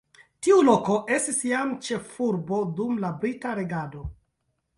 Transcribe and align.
Tiu 0.45 0.61
loko 0.69 0.95
estis 1.17 1.37
jam 1.49 1.75
ĉefurbo 1.89 2.63
dum 2.81 2.97
la 3.05 3.13
brita 3.21 3.53
regado. 3.61 4.03